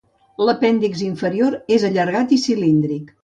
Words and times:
L'apèndix 0.47 1.03
inferior 1.07 1.57
és 1.77 1.87
allargat 1.91 2.35
i 2.39 2.43
cilíndric. 2.47 3.15